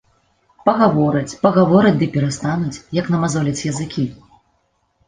[0.69, 4.09] Пагавораць, пагавораць ды перастануць, як намазоляць языкі.